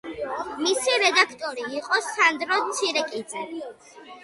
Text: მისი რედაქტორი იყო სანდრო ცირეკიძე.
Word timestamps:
მისი 0.61 0.95
რედაქტორი 1.03 1.67
იყო 1.81 2.01
სანდრო 2.09 2.59
ცირეკიძე. 2.81 3.47